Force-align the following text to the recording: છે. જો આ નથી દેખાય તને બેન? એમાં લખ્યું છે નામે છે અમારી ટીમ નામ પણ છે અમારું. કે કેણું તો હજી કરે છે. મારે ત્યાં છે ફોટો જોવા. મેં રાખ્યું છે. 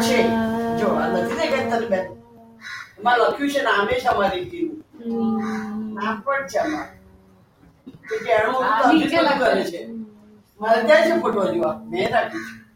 છે. 0.00 0.22
જો 0.78 0.86
આ 0.88 1.08
નથી 1.08 1.34
દેખાય 1.34 1.70
તને 1.70 1.86
બેન? 1.86 2.06
એમાં 2.98 3.18
લખ્યું 3.18 3.50
છે 3.50 3.62
નામે 3.62 3.92
છે 3.92 4.08
અમારી 4.08 4.44
ટીમ 4.44 4.68
નામ 5.94 6.20
પણ 6.20 6.46
છે 6.46 6.58
અમારું. 6.58 6.98
કે 8.08 8.16
કેણું 8.18 8.54
તો 8.54 8.88
હજી 8.88 9.08
કરે 9.38 9.64
છે. 9.64 9.80
મારે 10.60 10.82
ત્યાં 10.82 11.02
છે 11.02 11.20
ફોટો 11.20 11.54
જોવા. 11.54 11.80
મેં 11.90 12.12
રાખ્યું 12.12 12.44
છે. 12.44 12.71